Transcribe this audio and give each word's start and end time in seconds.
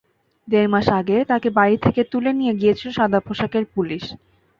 দেড় 0.47 0.69
মাস 0.73 0.87
আগে 0.99 1.17
তাঁকে 1.29 1.49
বাড়ি 1.57 1.75
থেকে 1.85 2.01
তুলে 2.11 2.31
নিয়ে 2.39 2.53
গিয়েছিল 2.59 2.89
সাদাপোশাকের 2.97 3.63
পুলিশ। 3.73 4.03